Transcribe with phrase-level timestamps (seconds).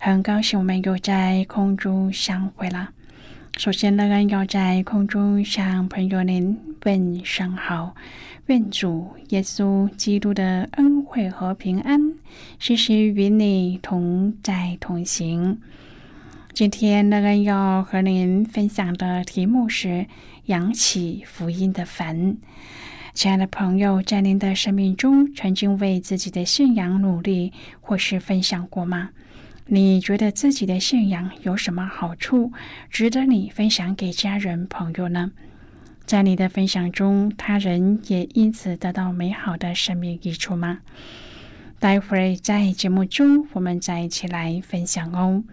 [0.00, 2.90] 很高兴我们又在空中相会了。
[3.56, 7.96] 首先，呢，要在空中向朋友您问声好，
[8.46, 12.14] 愿主耶稣基督的恩惠和平安
[12.60, 15.60] 时时与你同在同行。
[16.52, 20.06] 今天，乐恩要和您分享的题目是
[20.46, 22.36] “扬起福音的帆”。
[23.14, 29.10] 亲爱的朋友，在您的生命中，曾经为自己的信仰努力或是分享过吗？
[29.70, 32.52] 你觉得自己的信仰有什么好处，
[32.88, 35.32] 值得你分享给家人朋友呢？
[36.06, 40.78] 在你的分享中，他人也因此得到美好的生命益处吗？
[41.78, 45.44] 待会儿在节目中，我们再一起来分享哦。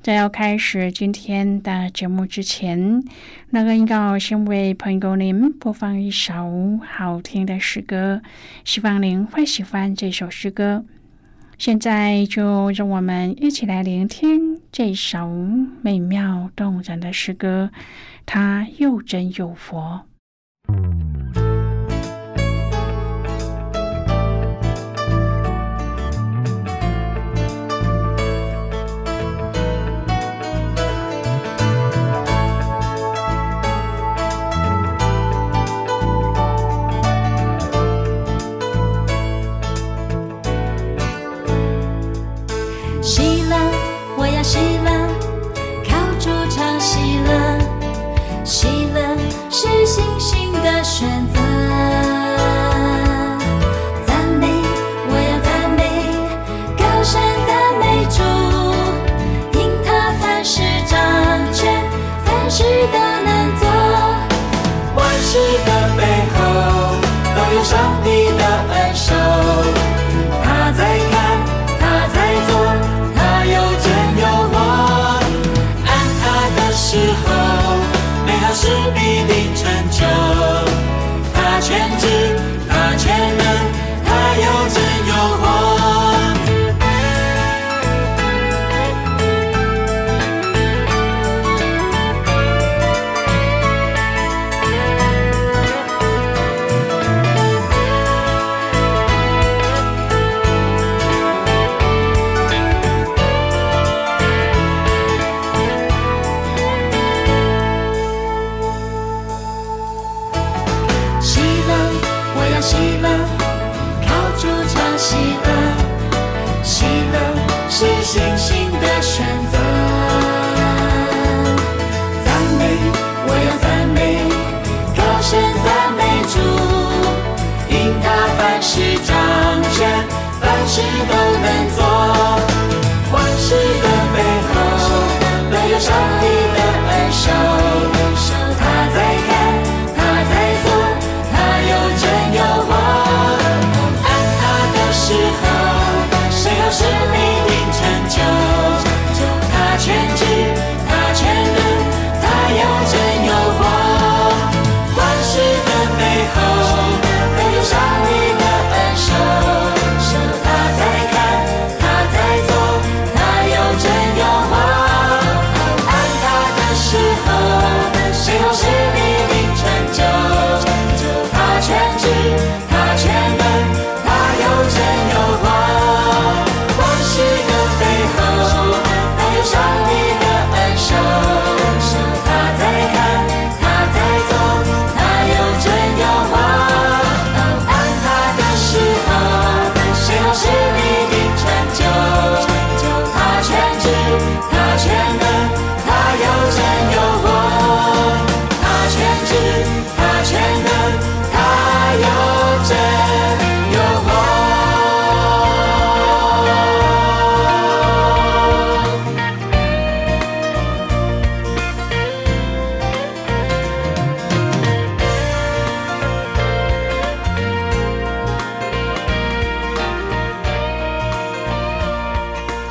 [0.00, 3.02] 在要开始今天的节目之前，
[3.50, 8.22] 那个应该先为朋友您播放一首好听的诗歌，
[8.64, 10.84] 希望您会喜欢这首诗歌。
[11.58, 15.28] 现在就让我们一起来聆听这首
[15.82, 17.72] 美妙动人的诗歌，
[18.24, 20.07] 它又真又佛。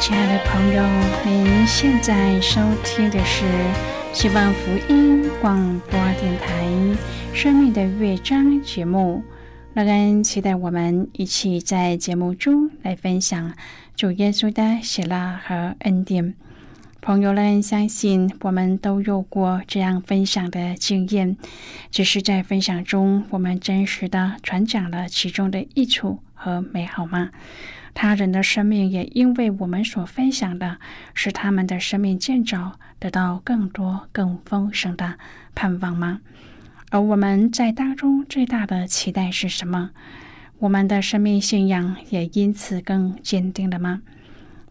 [0.07, 0.81] 亲爱的朋友
[1.25, 3.44] 您现在收听的是
[4.13, 6.63] 希望福音广播电台
[7.33, 9.21] 《生命的乐章》节目。
[9.74, 13.54] 乐恩期待我们一起在节目中来分享
[13.98, 16.36] 主耶稣的喜乐和恩典。
[17.01, 21.36] 朋友们，相信我们都有过这样分享的经验，
[21.92, 27.31] 只是在分享中，我们真实的传讲了其中的益处和美好吗？
[27.99, 30.77] 他人的生命也因为我们所分享的，
[31.15, 35.15] 使他们的生命建造得到更多、更丰盛的
[35.55, 36.21] 盼望吗？
[36.91, 39.89] 而我们在当中最大的期待是什么？
[40.59, 44.03] 我们的生命信仰也因此更坚定了吗？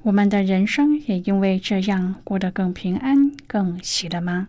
[0.02, 4.46] 我们的人生也因为这样过得更平安、更喜乐吗？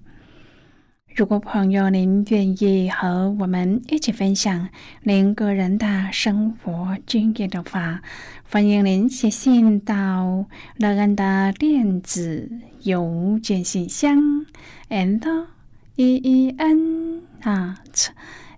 [1.18, 4.70] 如果朋友您愿意和我们一起分享
[5.02, 8.04] 您个人的生活经验的话，
[8.48, 10.46] 欢迎您写信到
[10.78, 12.52] 乐安的电子
[12.84, 14.46] 邮件信箱
[14.90, 15.48] ：and
[15.96, 18.10] e e n at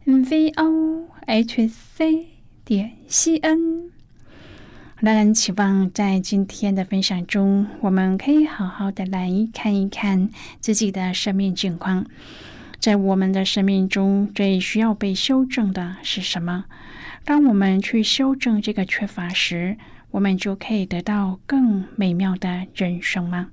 [0.06, 2.28] v o h c
[2.66, 3.90] 点 c n。
[4.98, 10.30] 让人期望在今天的分享中，我们可以好好的来看一看
[10.60, 12.06] 自己的生命境况。
[12.80, 16.64] 在我们的生命中，最需要被修正的是什么？
[17.26, 19.78] 当我们去修正这个缺乏时，
[20.12, 23.50] 我们就可以得到更美妙的人生吗？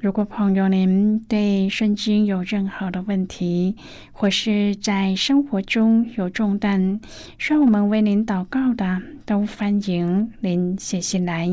[0.00, 3.76] 如果朋友您对圣经有任何的问题，
[4.12, 7.00] 或是在生活中有重担，
[7.36, 11.46] 需要我们为您祷告的，都欢迎您写信来。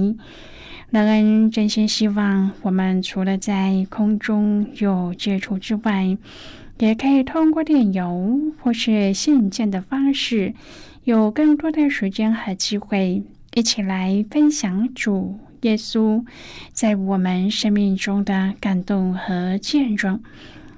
[0.91, 6.17] 乐恩真心希望，我们除了在空中有接触之外，
[6.79, 10.53] 也可以通过电邮或是信件的方式，
[11.03, 13.21] 有更多的时间和机会，
[13.53, 15.37] 一起来分享主。
[15.63, 16.23] 耶稣
[16.71, 20.21] 在我们生命中的感动和见证，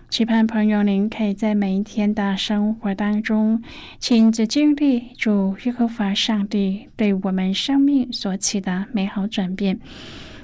[0.09, 3.61] 期盼朋友您可以在每一天的生活当中
[3.99, 9.79] 亲自经历主耶和华上帝对我们生命所起的美好转变。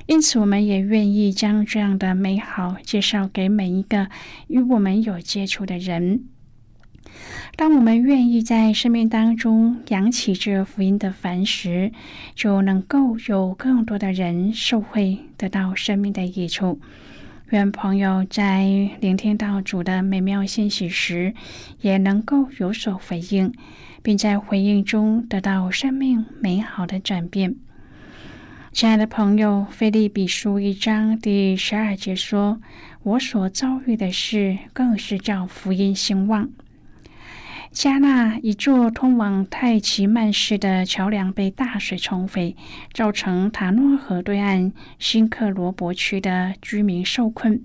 [0.08, 4.10] 因此，我们也愿意将这样的美好介绍给每一个
[4.48, 6.24] 与我们有接触的人。
[7.58, 11.92] 当我们愿意在生命当中扬起这福音的帆时，
[12.36, 16.80] 就能够有更多的人受惠，得到生命的益处。
[17.50, 18.66] 愿朋友在
[19.02, 21.34] 聆听到主的美妙信息时，
[21.82, 23.54] 也能够有所回应，
[24.02, 27.56] 并在回应中得到生命美好的转变。
[28.78, 32.62] 亲爱的朋友，《菲利比书》一章第十二节说
[33.02, 36.52] ：“我所遭遇的事，更是叫福音兴旺。”
[37.74, 42.56] 加纳一座通往泰奇曼市的桥梁被大水冲毁，
[42.94, 47.64] 造成塔诺河对岸新克罗伯区的居民受困。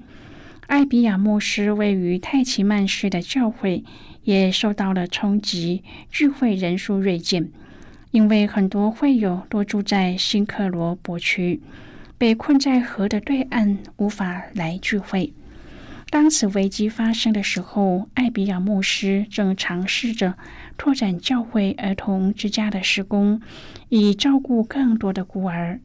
[0.67, 3.85] 艾比亚牧师位于泰奇曼市的教会
[4.23, 7.51] 也受到了冲击，聚会人数锐减，
[8.13, 11.61] 因为很多会友都住在新克罗伯区，
[12.17, 15.33] 被困在河的对岸，无法来聚会。
[16.11, 20.35] 当此危机发生的时候，艾比亚牧师正尝试着
[20.77, 23.41] 拓展教会儿童之家的施工，
[23.89, 25.81] 以照顾更多的孤儿。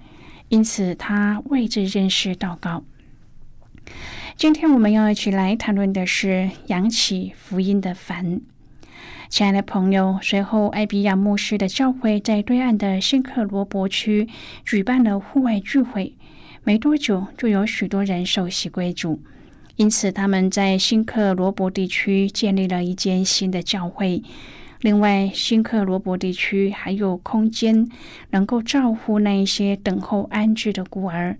[0.50, 2.84] 因此，他为这件事祷告。
[4.36, 8.41] 今天我们要一起来谈论的是扬起福音的帆。
[9.29, 14.27] 亲爱的朋友，随后艾比亚牧师的教会在对岸的新克罗伯区
[14.65, 16.13] 举办了户外聚会，
[16.63, 19.22] 没多久就有许多人受洗归主。
[19.75, 24.24] 因此，他们在新克罗伯地区建立了一间新的教会。
[24.79, 27.89] 另外，新克罗伯地区还有空间，
[28.31, 31.38] 能够照顾那一些等候安置的孤儿。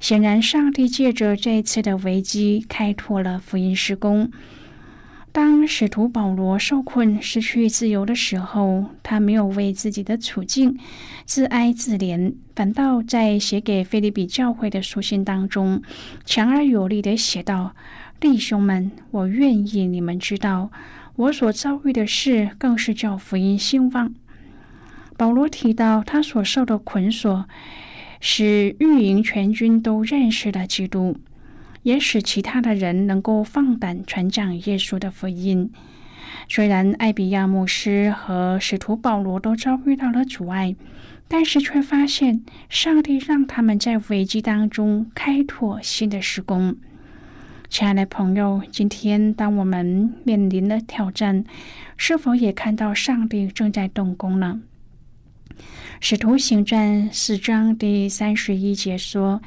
[0.00, 4.30] 显然，上帝借着这次的危机，开拓了福音施工。
[5.32, 10.78] 当使徒保罗受困、失去自由的时候，他没有为自己的处境
[11.24, 15.80] 自哀自怜，反倒在写给菲利比教会的书信当中，
[16.26, 17.74] 强而有力地写道
[18.20, 20.70] ：“弟兄们，我愿意你们知道，
[21.16, 24.14] 我所遭遇的事，更是叫福音兴旺。”
[25.16, 27.46] 保罗提到他所受的捆锁，
[28.20, 31.16] 使御营全军都认识了基督。
[31.82, 35.70] 也使其他的人能够放胆传讲耶稣的福音。
[36.48, 40.74] 虽然艾比亚牧师和使徒保罗都遭遇到了阻碍，
[41.28, 46.76] 但是却发现上帝让他们在危机当中开拓新的施工。
[47.68, 51.44] 亲爱的朋友，今天当我们面临了挑战，
[51.96, 54.60] 是否也看到上帝正在动工呢？
[56.04, 59.40] 使徒行传四章第三十一节说：“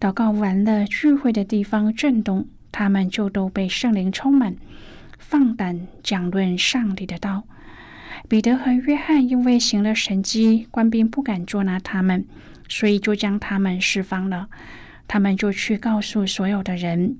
[0.00, 4.56] 祷告完了，聚会的地方震动，他们就都被圣灵充满，
[5.20, 7.44] 放胆讲论上帝的道。”
[8.28, 12.24] 彼得和约翰因为行了神迹，官兵不敢捉拿他们，
[12.68, 14.48] 所以就将他们释放了。
[15.06, 17.18] 他们就去告诉所有的人，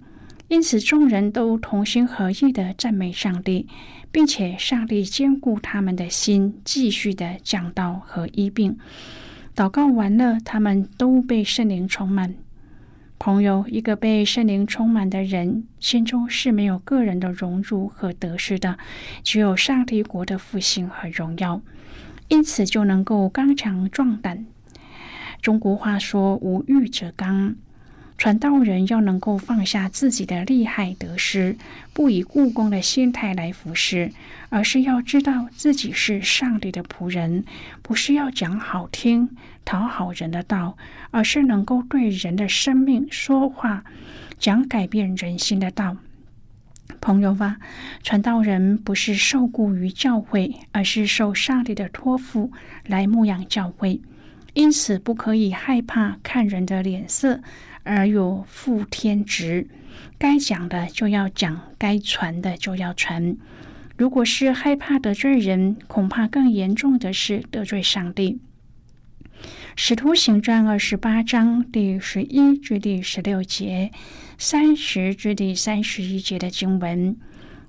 [0.51, 3.67] 因此众人都同心合意的赞美上帝。
[4.13, 8.77] 并且上帝兼顾他们的心，继续的讲道和医病。
[9.55, 12.35] 祷告完了，他们都被圣灵充满。
[13.21, 18.79] 朋友，一个被圣灵充满的人，心中是没有个人的荣辱和得失的，
[19.23, 21.63] 只有上帝国的复兴和荣耀，
[22.27, 24.45] 因此就能够刚强壮胆。
[25.41, 27.55] 中国话说：“无欲则刚。”
[28.21, 31.57] 传道人要能够放下自己的利害得失，
[31.95, 34.13] 不以故宫的心态来服侍，
[34.51, 37.47] 而是要知道自己是上帝的仆人，
[37.81, 39.31] 不是要讲好听、
[39.65, 40.77] 讨好人的道，
[41.11, 43.85] 而是能够对人的生命说话，
[44.39, 45.97] 讲改变人心的道。
[47.01, 47.57] 朋友吧，
[48.03, 52.53] 传道人不是受雇于教会，而是受上帝的托付
[52.87, 53.99] 来牧养教会，
[54.61, 57.41] 因此不可以害怕看人的脸色。
[57.83, 59.67] 而有负天职，
[60.19, 63.39] 该讲的就要讲，该传的就要传。
[63.97, 68.39] 如果是害怕得罪人，恐怕更严重的是得罪上帝。
[69.77, 73.91] 使徒行传二十八章第十一至第十六节，
[74.37, 77.17] 三十至第三十一节的经文，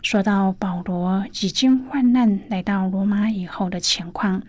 [0.01, 4.43] 说到保罗几经患难来到罗马以后的情况。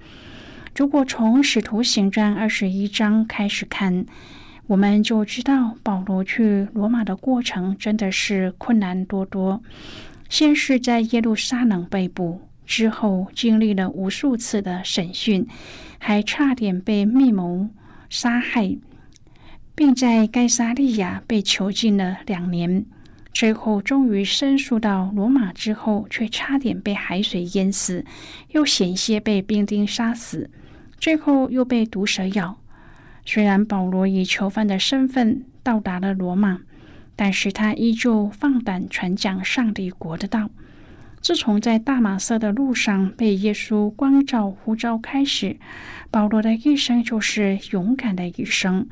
[0.74, 4.06] 如果从使徒行传二十一章开始看，
[4.66, 9.62] 我们就知道保罗去罗马的过程真的是困难多多。
[10.30, 15.46] 先是在耶路撒冷被捕，之后经历了无数次的审讯，
[15.98, 17.68] 还差点被密谋
[18.08, 18.74] 杀害，
[19.74, 22.86] 并在该萨利亚被囚禁了两年。
[23.32, 28.04] 最后终于申诉到罗马之后，却差点被海水淹死，
[28.50, 30.50] 又险些被兵丁杀死，
[30.98, 32.58] 最后又被毒蛇咬。
[33.24, 36.60] 虽然保罗以囚犯的身份到达了罗马，
[37.16, 40.50] 但是他依旧放胆传讲上帝国的道。
[41.20, 45.56] 自从在大马色的路上被耶稣光照呼召开始，
[46.10, 48.88] 保罗的一生就是勇敢的一生。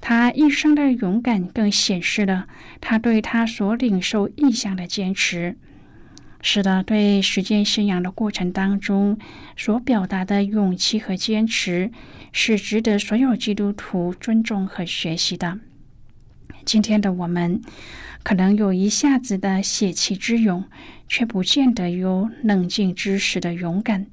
[0.00, 2.46] 他一生的勇敢，更显示了
[2.80, 5.56] 他对他所领受意向的坚持。
[6.40, 9.18] 是的，对实践信仰的过程当中
[9.56, 11.90] 所表达的勇气和坚持，
[12.32, 15.58] 是值得所有基督徒尊重和学习的。
[16.64, 17.60] 今天的我们，
[18.22, 20.64] 可能有一下子的血气之勇，
[21.08, 24.04] 却不见得有冷静之时的勇敢；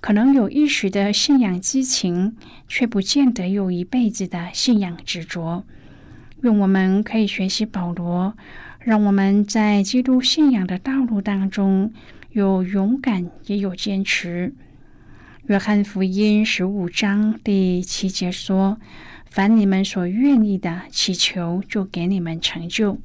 [0.00, 2.36] 可能有一时的信仰激情，
[2.68, 5.64] 却不见得有一辈子的信仰执着。
[6.42, 8.34] 愿我们可以学习保罗。
[8.82, 11.92] 让我们在基督信仰的道路当中
[12.30, 14.54] 有勇敢，也有坚持。
[15.48, 18.78] 约翰福音十五章第七节说
[19.28, 22.98] ：“凡你们所愿意的，祈求就给你们成就。”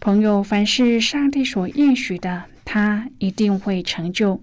[0.00, 4.42] 朋友，凡是上帝所应许的，他一定会成就。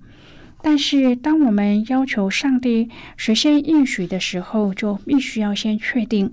[0.67, 6.31] 但是，当我们要求上帝实现应许的时候，就必须要先确定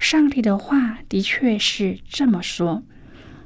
[0.00, 2.82] 上帝的话的确是这么说。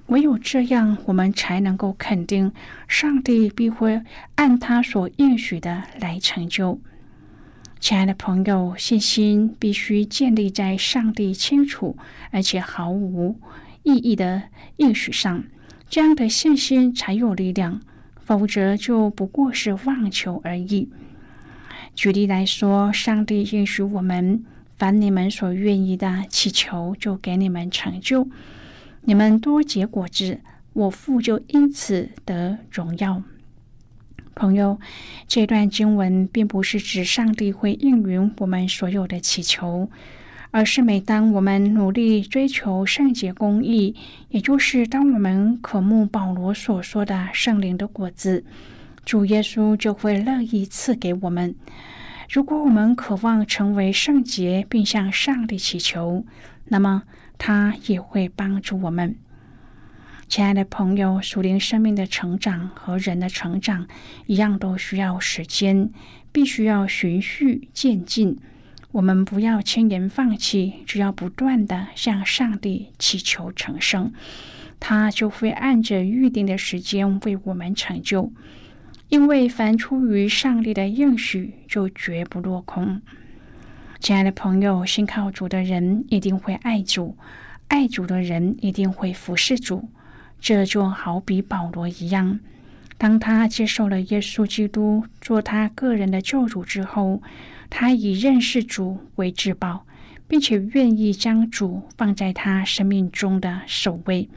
[0.07, 2.51] 唯有这样，我们才能够肯定
[2.89, 4.01] 上帝必会
[4.37, 6.81] 按他所应许的来成就。
[7.79, 11.99] 亲爱的朋友，信心必须建立在上帝清楚
[12.31, 13.39] 而且毫无
[13.83, 14.45] 意义的
[14.79, 15.45] 应许上，
[15.91, 17.83] 这样的信心才有力量，
[18.25, 20.88] 否则就不过是妄求而已。
[21.95, 24.45] 举例来说，上帝应许我们：
[24.79, 28.29] 凡你们所愿意的祈求，就给你们成就。
[29.02, 30.41] 你们多结果子，
[30.73, 33.23] 我父就因此得荣耀。
[34.35, 34.81] 朋友，
[35.29, 39.91] 这段经文并不是指上帝会应允我们所有的祈求，
[40.52, 43.97] 而是每当我们努力追求圣洁公义，
[44.28, 48.44] 也就是当我们渴慕保罗所说的圣灵的果子，
[49.04, 51.56] 主耶稣就会乐意赐给我们。
[52.30, 56.25] 如果我们渴望成为圣洁，并向上帝祈求，
[56.66, 57.02] 那么。
[57.38, 59.16] 他也会帮助我们，
[60.28, 61.21] 亲爱的朋友。
[61.21, 63.88] 属灵生命的成长和人的成长
[64.26, 65.90] 一样，都需要时间，
[66.30, 68.38] 必须要循序渐进。
[68.92, 74.12] 我们不要轻言放弃，只要不断的向上帝祈求成圣，
[74.78, 78.30] 他就会按着预定的时间为我们成就。
[79.08, 83.00] 因为凡出于上帝的应许，就绝不落空。
[83.99, 87.16] 亲爱的朋友，信靠主的人一定会爱主，
[87.68, 89.88] 爱主的人一定会服侍主。
[90.38, 92.40] 这就好比保罗一样，
[93.02, 97.21] 当他接受了耶稣基督做他个人的救主之后，
[97.68, 99.85] 他以认识主为至宝，
[100.28, 104.28] 并且愿意将主放在他生命中的首位。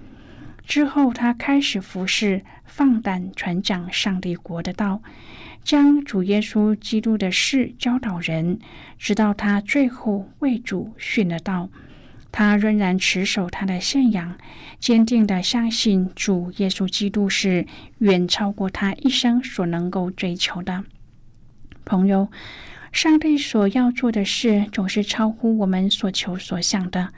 [0.66, 5.00] 之后，他开始服侍，放胆传讲上帝国的道。
[5.64, 8.58] 将主耶稣基督的事教导人，
[8.98, 11.70] 直到他最后为主殉了道。
[12.38, 14.38] 他仍然持守他的信仰，
[14.78, 17.66] 坚定的相信主耶稣基督是
[18.00, 20.84] 远超过他一生所能够追求的。
[21.86, 22.30] 朋友，
[22.92, 27.14] 上帝所要做的事总是超乎我们所求所想的。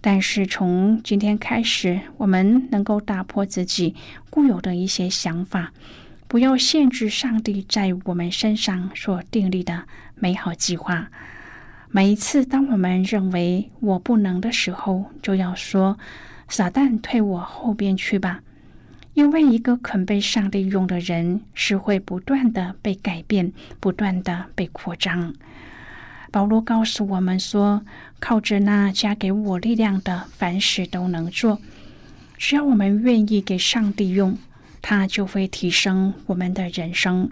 [0.00, 3.94] 但是从今天开始，我们能够打破自己
[4.30, 5.74] 固有的一些想法。
[6.26, 11.10] 不要限制上帝在我们身上所订立的美好计划。
[11.92, 15.98] 每一次，当我们认为我不能的时候，就要说
[16.48, 18.40] ：“撒旦，退我后边去吧！”
[19.14, 25.34] 因为一个肯被上帝用的人，是会不断的被改变，不断的被扩张。
[26.30, 27.82] 保罗告诉我们说
[28.20, 31.60] ：“靠着那加给我力量的，凡事都能做。
[32.38, 34.38] 只要我们愿意给上帝用。”
[34.82, 37.30] 它就会提升我们的人生，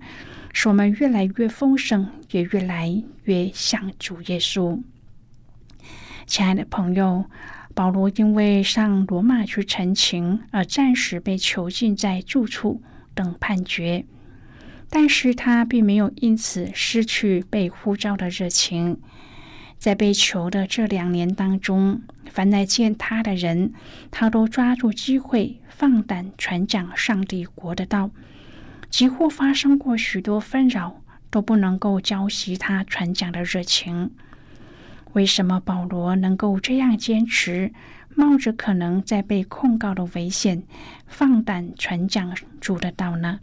[0.53, 4.81] 使我们越来越丰盛，也越来越像主耶稣。
[6.27, 7.25] 亲爱的朋友，
[7.75, 12.83] 保罗因为上罗马去陈情，而暂时被囚禁在住处
[13.15, 14.05] 等判决，
[14.91, 18.99] 但是他并没有因此失去被呼召的热情。
[19.79, 23.73] 在被囚的这两年当中，凡来见他的人，
[24.11, 28.11] 他都抓住机会放胆传讲上帝国的道。
[28.91, 34.11] 几乎发生过许多纷扰，都不能够浇熄他传讲的热情。
[35.13, 37.73] 为什么保罗能够这样坚持，
[38.15, 40.63] 冒着可能在被控告的危险，
[41.07, 43.41] 放胆传讲主的道呢？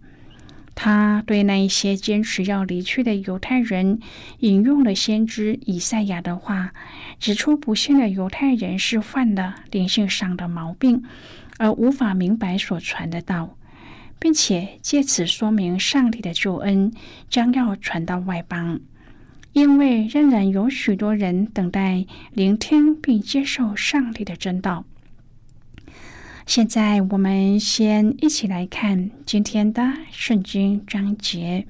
[0.78, 4.00] 他对那一些坚持要离去的犹太人
[4.40, 6.74] 引用了先知以赛亚的话，
[7.18, 11.04] 指出不幸的犹太人是犯了灵性上的毛病，
[11.58, 13.56] 而无法明白所传的道，
[14.26, 16.92] 并且借此说明上帝的救恩
[17.30, 18.80] 将要传到外邦，
[19.54, 24.84] 因为仍然有许多人等待聆听并接受上帝的真道。
[26.48, 31.68] 现在我们先一起来看今天的圣经章节。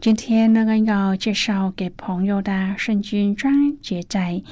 [0.00, 4.42] 今天那个要介绍给朋友的圣经章节在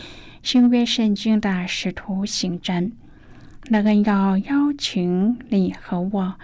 [0.40, 2.92] 新约圣经的使徒行传。
[3.70, 6.36] 那个要邀请你和我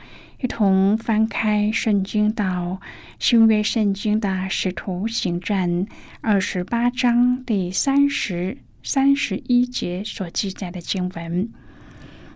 [0.42, 2.81] 一同翻开圣经到
[3.18, 5.87] 新约圣经的使徒行传
[6.22, 11.46] 二十八章第三十三十一节所记载的经文。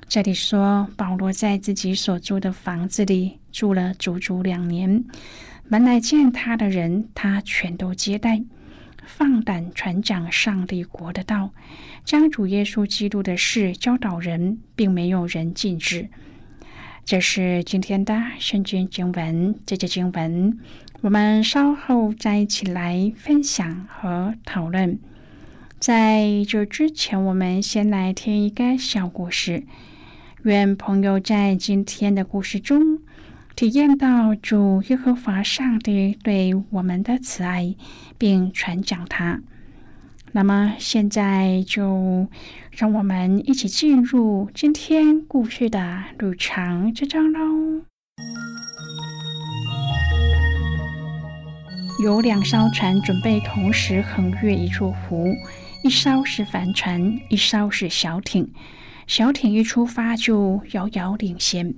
[0.07, 5.03] 这里说，保罗在自己所住的房子里住了足足两年，
[5.67, 8.43] 门来见他的人，他全都接待，
[9.07, 11.55] 放胆传讲上帝国的道，
[12.05, 16.11] 将主耶稣基督的事教导人，并没有人禁止。
[17.05, 20.59] 这是今天的圣经经文，这节经文
[21.03, 24.99] 我们稍后再一起来分享和讨论。
[25.79, 29.65] 在这之前，我们先来听一个小故事。
[30.45, 33.01] 愿朋友在今天的故事中
[33.55, 37.75] 体验到主耶和华上帝对我们的慈爱，
[38.17, 39.43] 并传讲它。
[40.37, 42.27] 那么，现在就
[42.73, 47.85] 让我们一起进入今天故事的旅程之中喽。
[52.03, 55.33] 有两艘船准备同时横越一座湖，
[55.85, 58.51] 一艘是帆船，一艘是小艇。
[59.07, 61.77] 小艇一出发就遥遥领先，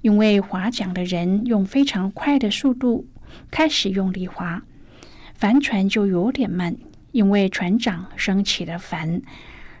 [0.00, 3.06] 因为划桨的人用非常快的速度
[3.48, 4.64] 开始用力划，
[5.34, 6.76] 帆船就有点慢，
[7.12, 9.22] 因为船长升起了帆，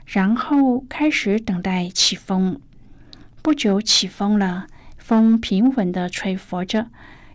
[0.06, 2.60] 然后开始等待起风。
[3.42, 4.66] 不久起风了，
[4.96, 6.86] 风平稳的吹拂着，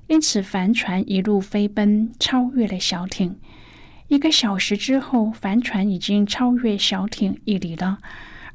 [0.07, 3.37] 因此帆船一路飞奔，超越了小艇。
[4.07, 7.97] 一个小时之后，帆船已经超越小艇一里了。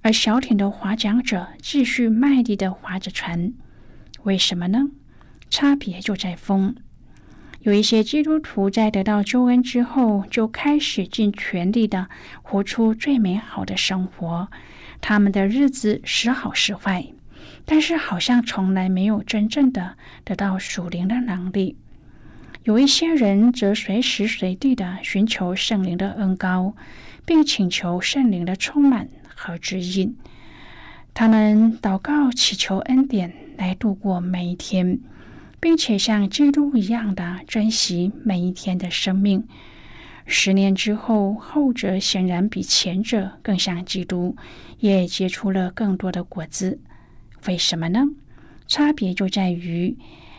[0.00, 3.52] 而小艇的划桨者继续卖力的划着船，
[4.22, 4.88] 为什么呢？
[5.50, 6.74] 差别就在风。
[7.62, 12.08] 有一些基督徒在得到救恩之后，就开始尽全力的
[12.42, 14.48] 活出最美好的生活。
[15.00, 17.06] 他们的日子时好时坏，
[17.64, 21.76] 但是好像从来没有真正的得到属灵的能力。
[22.64, 26.74] 有一些人则随时随地的寻求圣灵的恩膏。
[27.24, 30.16] 并请求圣灵的充满和指引。
[31.14, 34.98] 他们祷告，祈求恩典来度过每一天，
[35.62, 39.46] 并且像基督一样的珍惜每一天的生命。
[40.26, 44.36] 十年之后，后者显然比前者更像基督，
[44.80, 46.80] 也结出了更多的果子。
[47.46, 48.08] 为什么呢？
[48.66, 49.96] 差别就在于，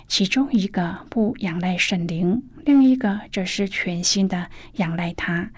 [0.09, 5.51] 其中一个不仰赖圣灵，另一个则是全心的仰赖他。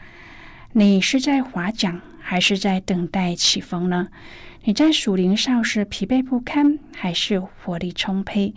[0.74, 4.10] 你是在划桨，还是在等待起风呢？
[4.66, 8.54] 你在属灵上是疲惫不堪，还是活力充沛？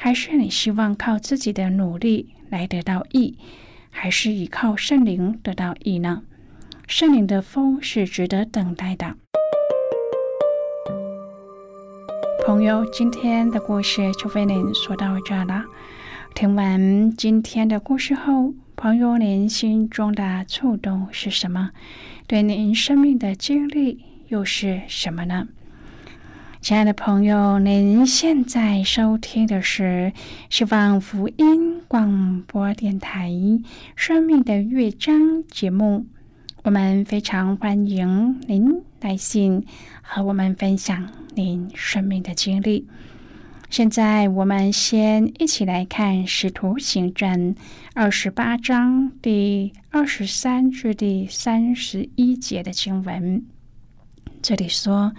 [0.00, 3.36] 还是你希望靠自己的努力来得到义，
[3.90, 6.22] 还是依靠圣灵得到义呢？
[6.86, 9.16] 圣灵的风是值得等待的。
[12.46, 15.64] 朋友，今天的故事就为您说到这了。
[16.32, 21.72] 听完今天的故事后，朋友您心中的触动是什么？
[22.28, 24.04] 对您生命的经历？
[24.28, 25.48] 又是什么呢？
[26.60, 30.12] 亲爱的朋友，您现在收听的是
[30.50, 33.30] 希望福音广播电台
[33.94, 35.14] 《生命的乐章》
[35.48, 36.04] 节目。
[36.64, 39.64] 我们非常欢迎您来信
[40.02, 42.86] 和我们分享您生命的经历。
[43.70, 47.54] 现在，我们先一起来看《使徒行传》
[47.94, 53.44] 二十八章第二十三至第三十一节的经文。
[54.42, 55.14] 这里说，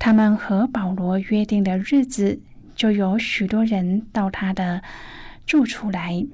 [0.00, 2.40] 他们和保罗约定的日子，
[2.74, 4.82] 就有许多人到他的
[5.46, 6.26] 住处来。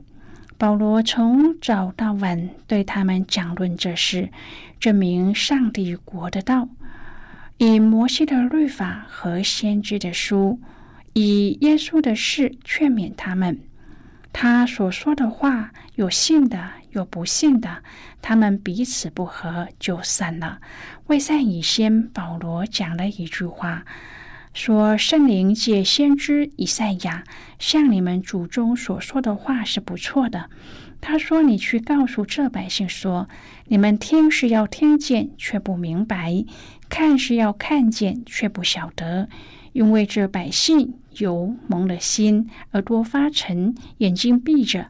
[0.56, 4.30] 保罗从早到晚对他们讲论这事，
[4.78, 6.68] 证明上帝国的道，
[7.58, 10.60] 以摩西的律法和先知的书，
[11.14, 13.58] 以耶稣的事劝勉他们。
[14.32, 17.82] 他所说的话，有信的，有不信的，
[18.22, 20.60] 他们彼此不和，就散了。
[21.06, 23.84] 未散以先，保罗讲了一句话，
[24.52, 27.24] 说：“圣灵借先知以赛亚
[27.58, 30.48] 向你们祖宗所说的话是不错的。”
[31.00, 33.28] 他说：“你去告诉这百姓说，
[33.66, 36.46] 你们听是要听见，却不明白；
[36.88, 39.28] 看是要看见，却不晓得。”
[39.74, 44.86] 因为这百姓有蒙了心，耳朵发沉，眼睛闭着，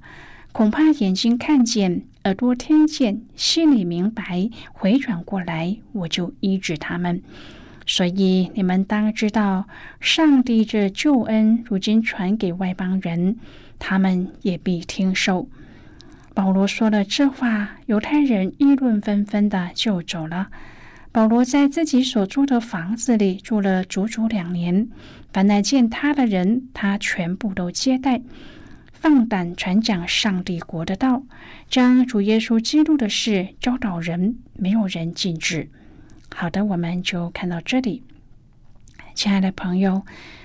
[0.56, 7.22] 恐怕眼睛看见，耳朵听见，心里明白，回转过来，我就医治他们。
[7.84, 9.66] 所以你们当知道，
[10.00, 13.36] 上帝这救恩如今传给外邦人，
[13.78, 15.46] 他们也必听受。
[16.32, 20.48] 保罗说了这话，犹太人议论纷纷的就走了。
[21.12, 24.88] 保罗在自己所住的房子里住了足足两年，
[25.34, 28.22] 凡来见他的人，他全部都接待，
[29.00, 31.22] 放胆传讲上帝国的道，
[31.68, 35.70] 将主耶稣基督的事教导人，没有人禁止。
[36.34, 38.02] 好的，我们就看到这里，
[39.14, 40.02] 亲爱的朋友，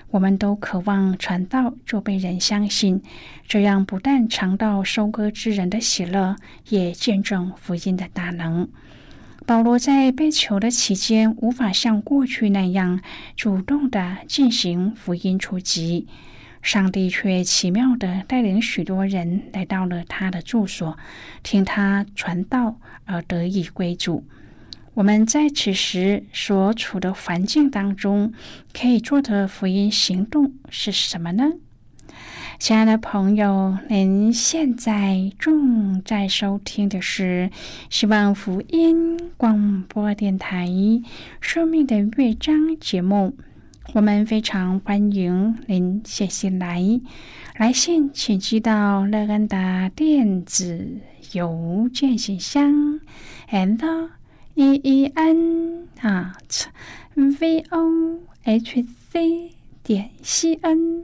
[0.10, 3.02] 我们都渴望传道就被人相信，
[3.48, 6.36] 这样不但尝到收割之人的喜乐，
[6.70, 8.70] 也见证福音的大能。
[9.48, 13.02] 保罗在被囚的期间，无法像过去那样
[13.36, 16.08] 主动的进行福音出击，
[16.62, 20.98] 上帝却奇妙的带领许多人来到了他的住所，
[21.44, 24.24] 听他传道而得以归主。
[24.94, 28.34] 我们在此时所处的环境当中，
[28.74, 31.54] 可以做的福音行动是什么呢？
[32.60, 37.50] 亲爱的朋友，您现在正在收听的是
[37.90, 40.68] 希望福音广播电台
[41.40, 43.36] 《生命的乐章》节目。
[43.94, 46.82] 我们非常欢迎您写信来，
[47.58, 51.02] 来信请寄到乐安的电子
[51.34, 53.00] 邮件信箱
[53.50, 54.10] ，and
[54.54, 56.66] e e n at
[57.16, 59.52] v o h c
[59.84, 61.04] 点 c n。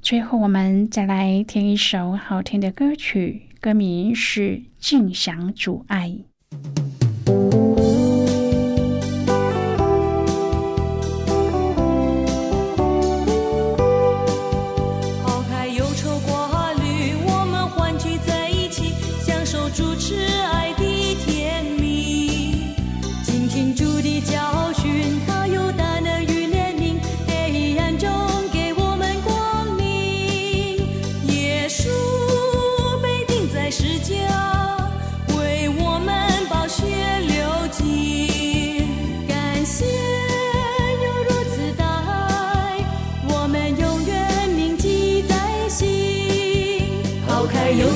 [0.00, 4.40] 最后，我们再来听一首好听的歌曲，歌名是
[4.78, 6.08] 《尽享主爱》。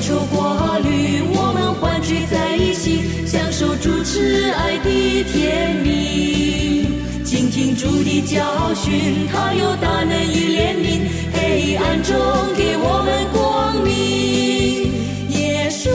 [0.02, 6.88] 愁挂虑，我们欢聚在一起，享受主赐爱的甜蜜。
[7.24, 12.16] 倾听主的教训，他有大能与怜悯，黑暗中
[12.56, 14.90] 给我们光明。
[15.38, 15.88] 耶稣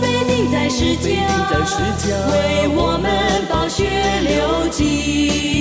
[0.00, 3.84] 被钉在十字，为我们把血
[4.22, 5.55] 流尽。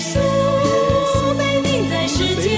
[0.00, 0.06] 耶
[1.12, 2.48] 稣被钉在十字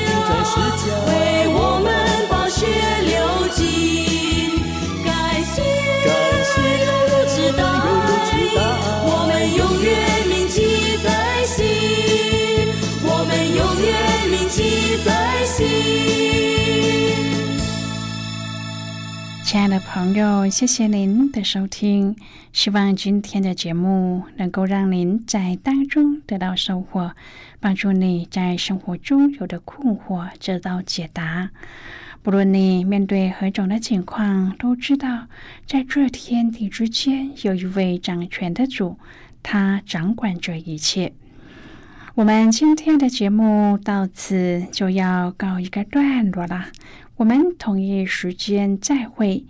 [19.53, 22.17] 亲爱的朋友，谢谢您的收听。
[22.55, 27.12] 希望今天的节目能够让您在当中得到收获，
[27.61, 31.51] 帮助你在生活中有的困惑得到解答。
[32.23, 35.27] 不论你面对何种的情况，都知道
[35.67, 38.99] 在这天地之间有一位掌权的主，
[39.43, 41.12] 他掌管着一切。
[42.15, 46.67] 我们今天的节目到此就要告一个段落了，
[47.22, 49.46] 我们同一时间再会。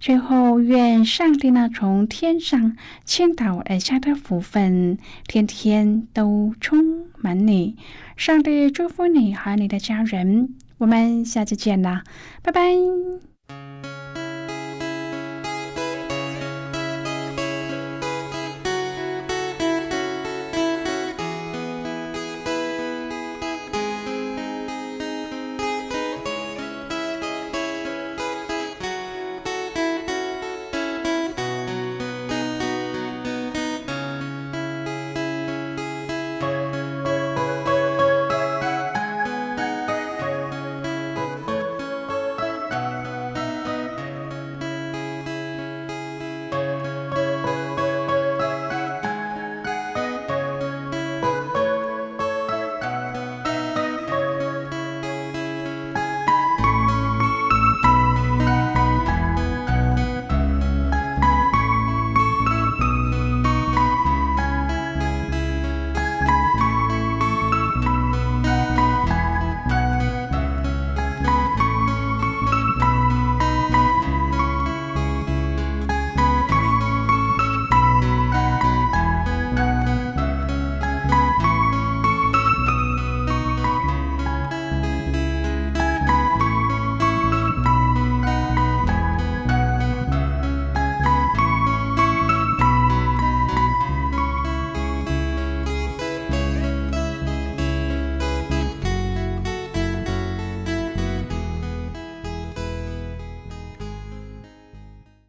[0.00, 7.76] 最后，愿上帝那从天上倾倒而下的福分，天天都充满你。
[8.16, 10.54] 上帝祝福你和你的家人。
[10.78, 12.04] 我们下次见啦，
[12.42, 13.99] 拜拜。